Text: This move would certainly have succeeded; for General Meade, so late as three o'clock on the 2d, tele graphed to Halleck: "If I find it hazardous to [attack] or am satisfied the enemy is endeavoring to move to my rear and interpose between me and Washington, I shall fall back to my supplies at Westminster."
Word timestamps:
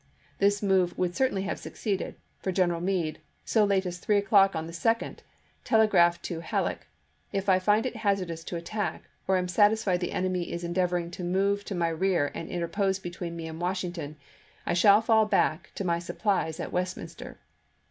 This 0.39 0.63
move 0.63 0.97
would 0.97 1.15
certainly 1.15 1.43
have 1.43 1.59
succeeded; 1.59 2.15
for 2.39 2.51
General 2.51 2.81
Meade, 2.81 3.19
so 3.45 3.63
late 3.63 3.85
as 3.85 3.99
three 3.99 4.17
o'clock 4.17 4.55
on 4.55 4.65
the 4.65 4.73
2d, 4.73 5.19
tele 5.63 5.87
graphed 5.87 6.23
to 6.23 6.39
Halleck: 6.39 6.87
"If 7.31 7.47
I 7.47 7.59
find 7.59 7.85
it 7.85 7.97
hazardous 7.97 8.43
to 8.45 8.55
[attack] 8.55 9.03
or 9.27 9.37
am 9.37 9.47
satisfied 9.47 9.99
the 9.99 10.11
enemy 10.13 10.51
is 10.51 10.63
endeavoring 10.63 11.11
to 11.11 11.23
move 11.23 11.63
to 11.65 11.75
my 11.75 11.89
rear 11.89 12.31
and 12.33 12.49
interpose 12.49 12.97
between 12.97 13.35
me 13.35 13.45
and 13.47 13.61
Washington, 13.61 14.15
I 14.65 14.73
shall 14.73 15.03
fall 15.03 15.27
back 15.27 15.71
to 15.75 15.83
my 15.85 15.99
supplies 15.99 16.59
at 16.59 16.71
Westminster." 16.71 17.37